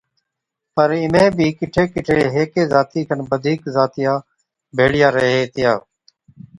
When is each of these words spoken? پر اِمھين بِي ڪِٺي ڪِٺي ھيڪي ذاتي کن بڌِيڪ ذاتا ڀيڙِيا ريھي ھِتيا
پر 0.75 0.89
اِمھين 1.03 1.29
بِي 1.37 1.47
ڪِٺي 1.57 1.83
ڪِٺي 1.93 2.19
ھيڪي 2.35 2.63
ذاتي 2.71 3.01
کن 3.07 3.19
بڌِيڪ 3.29 3.61
ذاتا 3.75 4.13
ڀيڙِيا 4.75 5.07
ريھي 5.15 5.35
ھِتيا 5.45 5.73